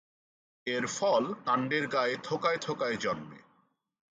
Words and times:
এর 0.67 0.85
ফল 0.87 1.23
কাণ্ডের 1.45 1.85
গায়ে 1.87 2.15
থোকায় 2.23 2.57
থোকায় 2.57 2.97
জন্মে। 2.97 3.39